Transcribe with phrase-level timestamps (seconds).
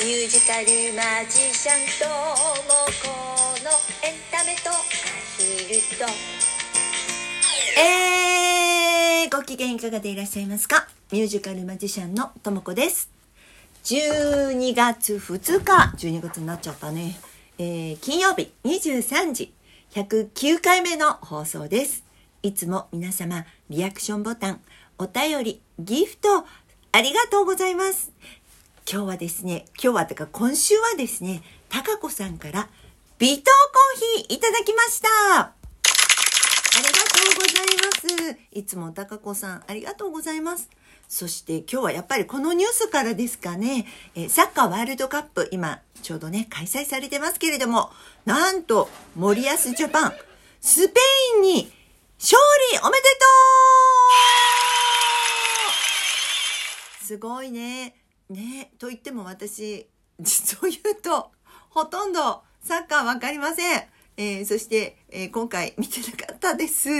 [0.00, 2.14] ミュージカルマジシャンとも
[3.02, 3.08] こ
[3.64, 3.70] の
[4.06, 4.74] エンタメとア
[5.36, 6.04] ヒルと
[7.80, 10.86] えー、ご機嫌いかがでいらっしゃいますか？
[11.10, 13.10] ミュージカルマジシャンのともこです。
[13.84, 17.18] 12月2日、12月になっちゃったね。
[17.58, 19.52] えー、金曜日23時、
[19.94, 22.04] 109回目の放送です。
[22.44, 24.60] いつも皆様、リアクションボタン、
[24.96, 26.46] お便り、ギフト、
[26.92, 28.12] ありがとうございます。
[28.90, 32.70] 今日はですね、今日はというか今週はですね、たかこさんから、
[33.18, 35.08] 微糖コーヒーいただきました。
[35.40, 35.52] あ
[36.78, 38.38] りがとうございます。
[38.50, 40.70] いつもたかこさん、ありがとうございます。
[41.06, 47.90] そして今日はやっぱりこのニュースからですかね、えサッカーワールドカップ、今ちょうどね、開催されてますけれども、
[48.24, 50.12] なんと森保ジャパン、
[50.62, 50.98] スペ
[51.36, 51.70] インに
[52.18, 52.40] 勝
[52.72, 53.08] 利おめでと
[57.02, 58.07] うすごいね。
[58.30, 59.88] ね、と言っても私、
[60.20, 61.30] 実を言うと、
[61.70, 63.82] ほとんどサッカーわかりません。
[64.18, 66.90] えーそして、えー今回見てなかったです。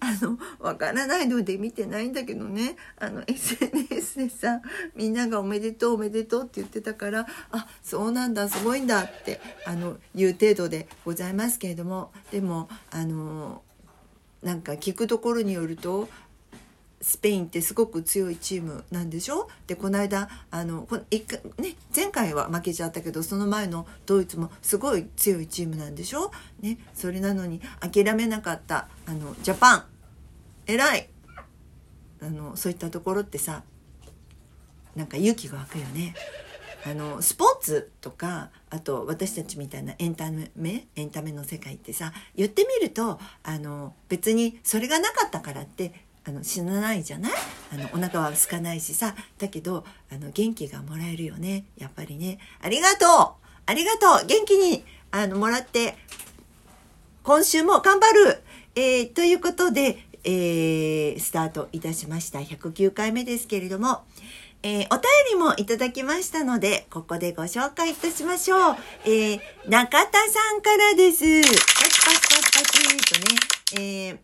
[0.00, 4.60] あの、わからないので見てないんだけどね、あの、SNS でさ、
[4.96, 13.62] みんながおめでとうおめでとうって言ってたから、あ、そうなんだ、すごいんだって、あの、言う程度でございますけれども、でも、あの、
[14.42, 16.08] なんか聞くところによると、
[17.00, 19.48] スペインってすごく強いチームなんでしょ？
[19.66, 29.84] でこの間あのこ一回、ね、前回は負けちゃったけどその前のドイツもすごい強いチームなんでしょ、ね、それなのに諦めなかったあのジャパン。
[30.66, 31.08] 偉い。
[32.22, 33.62] あのそういったところってさ
[34.94, 36.14] なんか勇気が湧くよね。
[36.86, 47.32] あのスポーツとかあと私たちみたいなエンタメエンタメの世界ってさ言ってみるとあの別にそれがなかったからってあの死なないじゃない？
[47.72, 49.14] あのお腹は空かないしさ。
[49.38, 51.64] だけどあの元気がもらえるよね。
[51.78, 52.38] やっぱりね。
[52.60, 53.46] ありがとう！
[53.66, 54.26] ありがとう！
[54.26, 55.96] 元気にあのもらって。
[57.22, 58.42] 今週も頑張る、
[58.76, 62.38] えーということで、えースタートいたしました。
[62.38, 64.04] 109回目ですけれども、
[64.62, 65.02] えーお便
[65.32, 71.24] りもいただきましたのでここでご紹介いたしましょう、え中田さんからです。
[71.24, 74.20] パチパチパチパチとね、え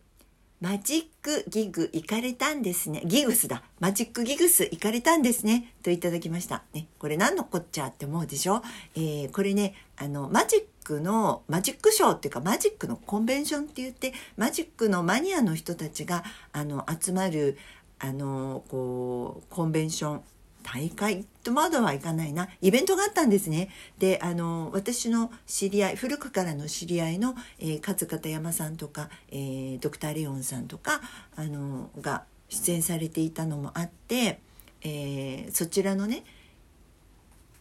[0.63, 3.01] マジックギグ行かれたんですね。
[3.03, 3.63] ギグスだ。
[3.81, 5.73] マジックギグス行かれたんですね。
[5.83, 6.63] といただきました。
[6.73, 8.61] ね、これ何のこっちゃって思うでしょ？
[8.95, 17.57] えーこれね、あの、マジックの、マジックショーっていうか、マジックのコンベンションって言って、マジックのマニアの人たちが、あの、集まる、
[17.99, 20.21] あの、こう、コンベンション、
[20.63, 23.69] 大会とまだはいかないなイベントがあったんですね
[23.99, 31.01] であの私の知り合い古くからの知り合いの、えー勝片山さんとか、えードクターレオンさんとか
[31.35, 34.39] あのが出演されていたのもあって、
[34.81, 36.23] えーそちらのね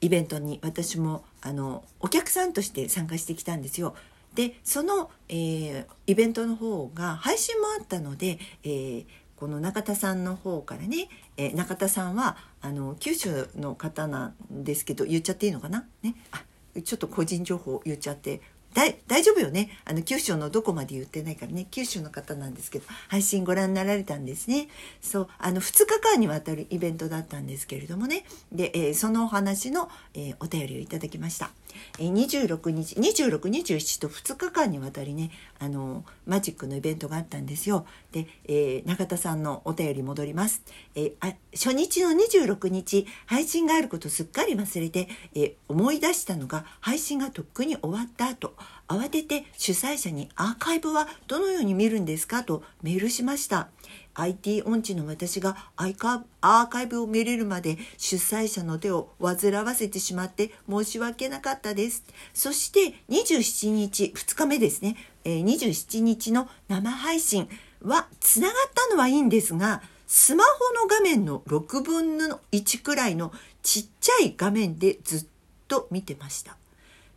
[0.01, 3.95] イベントに私もあのお客さんとして参加してきたんですよ。
[4.35, 9.07] でその、えーイベントの方が配信もあったので、えー
[9.43, 16.45] この中田さんの方からね、えー中田さんはあの九州の方なんですけど言っちゃっていいのかな、ね、あ
[16.83, 18.41] ちょっと個人情報言っちゃって。
[18.75, 19.71] 大丈夫よね。
[19.85, 21.67] あの九州のどこまで言ってないからね。
[21.71, 24.69] 九州の方なんですけど配信ご覧になられたんですね。
[25.01, 28.25] そうあの2日間にわたるイベントだったんですけれどもね。
[28.51, 31.51] で、えーそのお話の、えーお便りをいただきました、
[31.99, 37.87] えー26日2627と2日間にわたりねあのマジックのイベントがあったんですよ。
[38.13, 40.63] で、え中田さんのお便り戻ります、
[40.95, 48.55] えあ初日の26日配信があることすっかり忘れて、え思い出したのが配信がとっくに終わった後。
[48.89, 53.69] 慌てて主催者にアーカイブはどのように見るんですかとメールしました。
[54.15, 62.05] IT 音痴の私がアーカイブを見れるまで主催者の手を煩わせてしまって申し訳なかったです。
[62.35, 67.49] そして27日2日目ですね、え27日の生配信
[67.83, 70.51] はつながったのはいいんですがスマホ
[70.83, 75.27] の画面の6分の1くらいのちっちゃい画面でずっ
[75.69, 76.57] と見てました。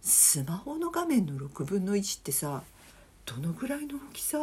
[0.05, 2.61] スマホの画面の6分の1ってさ
[3.25, 4.37] どのぐらいの大きさ？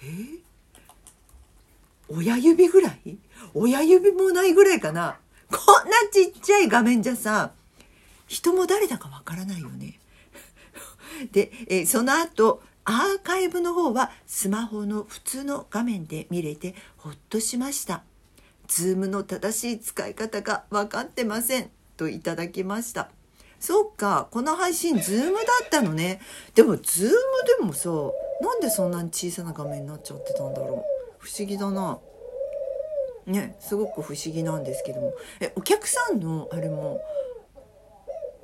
[0.00, 0.06] え？
[0.06, 0.38] ー
[2.08, 3.18] 親指ぐらい？
[3.52, 5.18] 親指もないぐらいかな？
[5.50, 7.50] こんなちっちゃい画面じゃさ
[8.28, 9.98] 人も誰だかわからないよね。
[11.32, 18.04] で、えーその後アーカイブの方はスマホの普通の画面で見れてほっとしました。
[18.68, 21.70] ズームの正しい使い方が分かってません。
[21.96, 23.10] といただきました。
[23.58, 26.20] そうかこの配信 Zoom だったのね。
[26.54, 27.12] でも Zoom
[27.58, 27.90] でもさ
[28.40, 30.84] なんでそんなに小さな画面になっちゃってたんだろう。
[31.18, 31.98] 不思議だな。
[33.26, 35.14] ねすごく不思議なんですけども。
[35.40, 37.00] えお客さんのあれも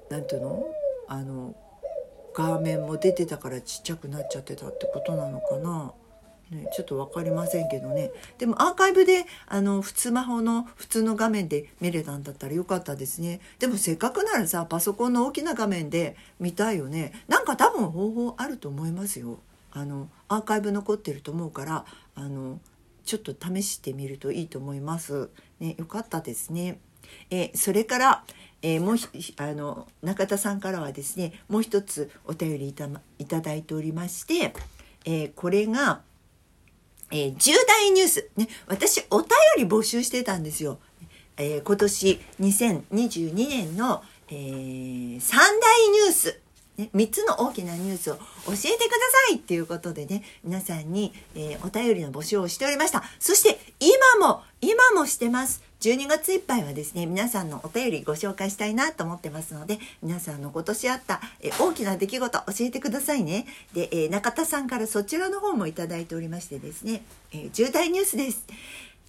[0.09, 0.65] なんていうの？
[1.09, 1.55] あの
[2.35, 5.93] 画面も出てたからちっちゃくなっちゃってたってことなのかな？
[6.51, 8.11] ね、ちょっと分かりませんけどね。
[8.39, 13.41] でもアーカイブであの普通魔法の普通の画面で見れたんだったらよかったですね。
[13.59, 17.13] でもせっかくならさパソコンの大きな画面で見たいよね。
[17.29, 19.39] なんか多分方法あると思いますよ。
[19.73, 21.85] あのアーカイブ残ってると思うから
[22.15, 22.61] あの
[23.05, 25.31] ちょっと試してみるといいと思います。
[25.61, 26.79] ねよかったですね。
[27.31, 28.25] えそれから
[28.63, 28.97] えー、もう
[29.39, 34.55] あの中田さんからはですねもう一つお便りいたいただいておりまして、
[35.05, 36.03] えー、これが、
[37.13, 39.29] えー、重大ニュース、ね、私お便
[39.59, 40.79] り募集してたんですよ。
[41.37, 46.41] えー、今年2022年の、えー、3大ニュース、
[46.79, 48.23] ね、3つの大きなニュースを教
[48.53, 48.57] えてくだ
[49.29, 53.03] さいっていうことでね皆さんに、えー、お便りの募集をしておりました。
[53.19, 55.63] そして今も今もしてます。
[55.83, 63.47] 12月いっぱいはですね皆さんのお便りご紹介したいなと思ってますので皆さんの今年あったえ大きな出来事教えてくださいね。
[63.75, 67.03] で、え中田さんからそちらの方もいただいておりましてですね、
[67.33, 68.47] え重大ニュースです。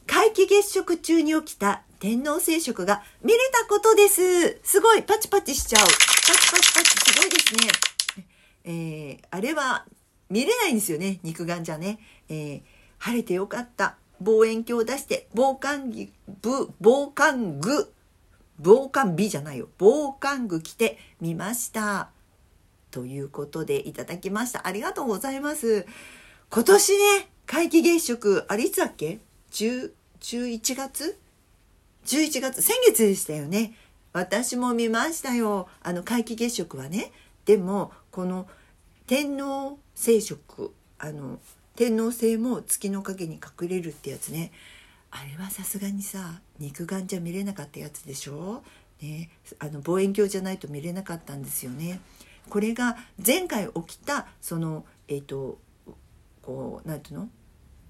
[0.07, 4.59] 皆既月食中に起きた天皇聖食が見れたことです。
[4.63, 5.85] すごいパチパチしちゃう。
[5.85, 7.93] パチパチパチすごいですね。
[8.65, 9.85] えー、あれは
[10.29, 11.99] 見れないんですよね肉眼じゃね、
[12.29, 12.61] えー、
[12.97, 13.97] 晴れてよかった。
[14.21, 16.11] 望遠鏡を出して防寒着
[16.79, 17.93] 防寒具
[18.59, 19.67] 防寒美じゃないよ。
[19.77, 22.09] 防寒具着てみました。
[22.91, 24.67] ということでいただきました。
[24.67, 25.85] ありがとうございます。
[26.49, 29.19] 今年ね皆既月食あれいつだっけ
[29.51, 31.19] ？10 11月
[32.05, 32.61] ？11月？
[32.61, 33.73] 先月でしたよね。
[34.13, 35.67] 私も見ましたよ。
[35.81, 37.11] あの皆既月食はね。
[37.45, 38.47] でもこの
[39.07, 41.39] 天皇聖食あの
[41.75, 44.51] 天皇星も月の影に隠れるってやつね。
[45.09, 48.63] あれはさすがにさ肉眼じゃ見れなかったやつでしょ、
[49.01, 49.29] ね、
[49.59, 51.99] あの望遠鏡じゃないと見れなかったんですよね。
[52.49, 55.59] これが前回起きたそのえっ、ー、と
[56.41, 57.29] こう何ていうの？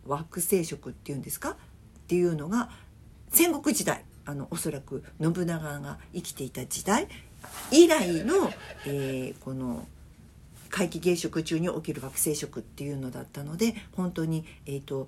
[0.06, 1.52] 惑星食っていうんですか？
[1.52, 1.56] っ
[2.08, 2.70] ていうのが
[3.30, 7.08] 戦国時代あのおそらく信長が生きていた時代
[7.72, 8.52] 以来の、
[8.86, 9.88] えー、この
[10.76, 15.08] 皆既月食中に起きる惑星食っていうのだったので本当に、えーと、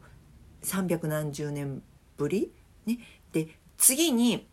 [0.63, 1.81] 300何十年
[2.17, 2.51] ぶり、
[2.85, 2.99] ね、
[3.31, 4.45] で次に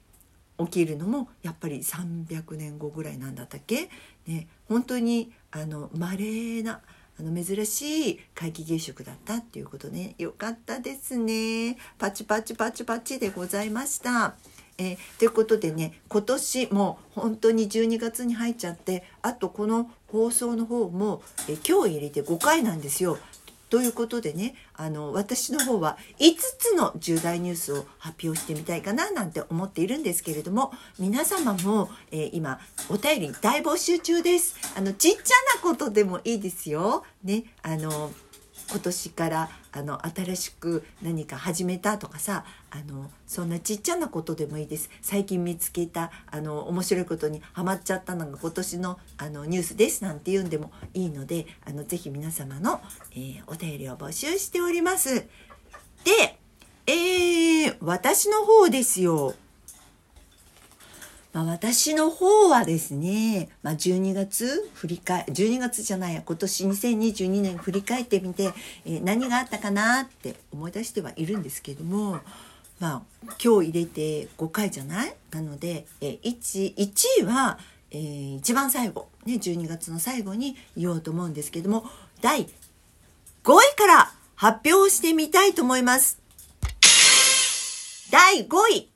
[0.58, 3.90] 起きるのもやっぱり300年後ぐらいなんだったっけ、
[4.26, 6.80] ね、本当にあの稀な
[7.18, 10.14] あの珍しい皆既月食だったっていうことね。
[10.16, 11.76] よかったですね。
[11.98, 14.34] パチパチパチパチでございました。
[14.82, 23.18] えー、ということでね今年も本当に12月に入っちゃってあとこの放送の方も、えー、今日入れて5回なんですよ。
[23.70, 34.56] ということでねあの私の方は5つの重大ニュースを発表してみたいかななんて思っているんですけれども皆様も、えー、今お便り大募集中です。
[34.76, 37.04] あのちっちゃなことでもいいですよ。
[37.24, 38.12] ねあの
[38.72, 52.80] 今年からあの新しく何か始めたとかさあのそんなちっちゃなことでもいいです最近見つけたあの面白いことにハマっちゃったのが今年のあのニュースですなんて言うんでもいいのであのぜひ皆様の、
[53.14, 55.16] えー、お便りを募集しております。
[55.16, 56.38] で、
[56.86, 59.34] えー、私の方ですよ。
[61.32, 68.52] まあ、私の方はですね、まあ、12月振り返12月じゃないや今年2022年振り返ってみて、
[68.84, 72.20] えー、何があったかなって思い出してはいるんですけども、
[72.80, 73.02] まあ、
[73.42, 75.14] 今日入れて5回じゃない？
[75.30, 77.58] なので、えー、1, 1位は、
[77.90, 81.86] えー、一番最後、ね、12月の最後に言おうと思うんですけども
[82.20, 86.20] 第5位から発表してみたいと思います。
[88.10, 88.91] 第5位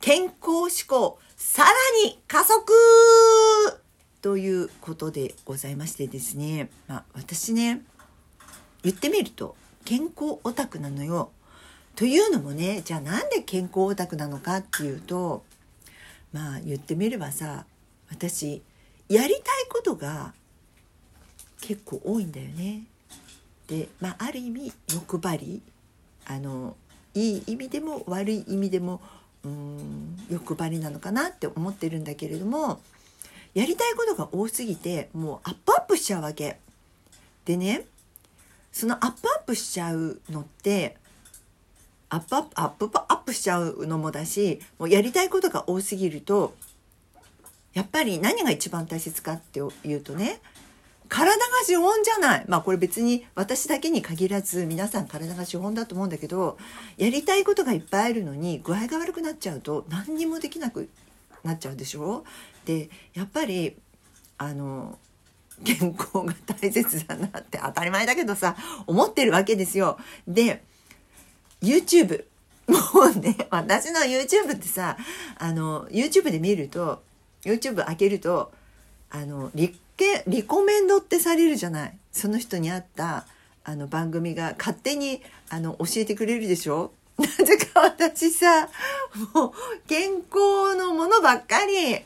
[0.00, 1.70] 健康志向さら
[2.04, 2.72] に加速
[4.22, 7.82] ということでございましてですね、まあ、私ね
[8.82, 11.30] 言ってみると健康オタクなのよ。
[11.96, 15.42] というのもねじゃあなんで健康オタクなのかっていうと
[16.32, 17.66] まあ言ってみればさ
[18.10, 18.62] 私
[19.08, 20.32] やりたいことが
[21.60, 22.84] 結構多いんだよね。
[23.66, 25.62] でまあある意味欲張り
[26.26, 26.74] あの
[27.12, 29.02] いい意味でも悪い意味でも
[29.44, 32.80] うん欲張りなのかなって思ってるんだけれども
[33.54, 36.58] やりたいことが多すぎてもうアップアップしちゃうわけ。
[37.44, 37.86] でね
[38.70, 40.96] そのアップアップしちゃうのって
[42.08, 46.54] アップアップアップアップしちゃうのもだしもうやりたいことが多すぎると
[47.72, 50.40] やっぱり何が一番大切かっていうとね
[51.10, 52.44] 体が資本じゃない。
[52.48, 56.56] まあこれ別に私だけに限らず皆さん体が資本だと思うんだけど
[56.96, 60.88] やりたいことがいっぱいあるのに具合が悪くなっちゃうと何にもできなく
[61.44, 62.24] なっちゃうでしょ？
[62.64, 63.76] でやっぱり
[64.38, 64.98] あの
[65.64, 69.98] 健康が大切だなって当たり前だけどさ思ってるわけですよ。
[70.26, 70.62] で
[71.60, 72.24] YouTube
[72.68, 72.76] も
[73.14, 74.96] うね私の YouTube ってさ
[75.38, 77.02] あの YouTube で見ると
[77.42, 78.52] YouTube 開けると
[79.10, 81.98] あのリケリコメンドってされるじゃない。
[82.10, 83.26] その人に合った
[83.64, 86.92] あの番組が勝手にあの教えてくれるでしょ？
[87.20, 88.70] なぜか私さ
[89.34, 89.52] もう
[89.86, 92.00] 健康のものばっかり。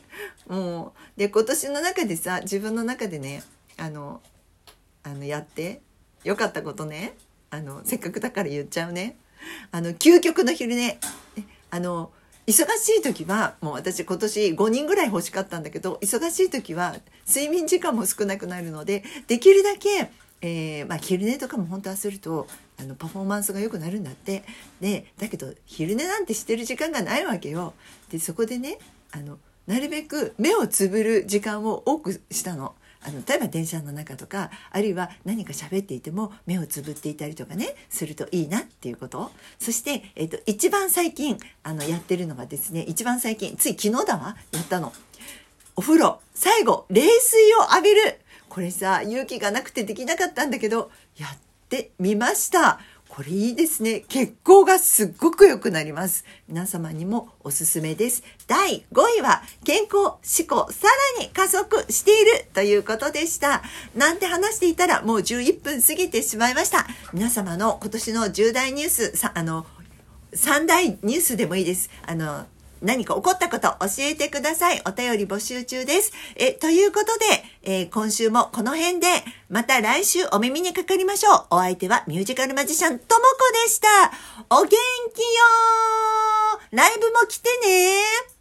[0.47, 3.43] もうで今年の中でさ自分の中でね
[3.77, 4.21] あの
[5.03, 5.79] あのやって
[6.25, 7.15] よかったことね。
[7.49, 9.15] あのせっかくだから言っちゃうね。
[9.71, 10.99] あの究極の昼寝。
[11.71, 12.11] あの
[12.47, 16.95] 忙しい時はもう私今年5人ぐらい欲しかったんだけど忙しい時は
[17.27, 20.11] 睡眠時間も少なくなるのでできるだけ、
[20.41, 22.47] えーまあ、昼寝とかも本当はすると
[22.79, 24.43] あのパフォーマンスが良くなるんだって
[24.79, 27.73] でだけど昼寝なんてしてる時間がないわけよ。
[28.11, 28.77] でそこでね
[29.11, 32.75] あのなるべく目をつぶる時間を多くしたの。
[33.07, 39.31] あの例えば電車の中とかあるいは何か喋っていても目をつぶっていたりとかねするといいなっていうこと。
[39.59, 44.91] そして、えーと、一番最近あのやってるのがですね一番最近つい昨日だわやったの。
[45.75, 48.19] お風呂最後冷水を浴びる。
[48.49, 51.37] これさ勇気がなくてできなかったんだけどやっ
[51.69, 52.79] てみました。
[53.09, 54.01] これいいですね。
[54.09, 56.25] 血行がすっごく良くなります。
[56.47, 58.23] 皆様にもおすすめです。
[58.47, 63.61] 第5位は健康思考さらに加速しているということでした。
[63.95, 66.87] なんて話していたらもう11分過ぎてしまいました。
[67.13, 69.65] 皆様の今年の重大ニュース、さあの、
[70.33, 71.89] 3大ニュースでもいいです。
[72.05, 72.47] あの、
[72.81, 74.81] 何か起こったこと教えてください。
[74.85, 76.11] お便り募集中です。
[76.35, 79.07] え、ということで、えー、今週もこの辺で、
[79.49, 81.45] また来週お耳にかかりましょう。
[81.51, 83.87] お相手はミュージカルマジシャンともこでした。
[84.49, 88.34] お元気よーライブも来てね